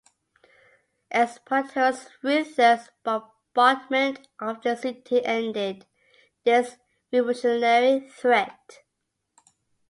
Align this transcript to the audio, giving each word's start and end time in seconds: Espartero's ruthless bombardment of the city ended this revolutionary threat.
Espartero's 1.13 2.09
ruthless 2.23 2.89
bombardment 3.03 4.27
of 4.39 4.59
the 4.63 4.75
city 4.75 5.23
ended 5.23 5.85
this 6.43 6.75
revolutionary 7.13 8.09
threat. 8.09 8.81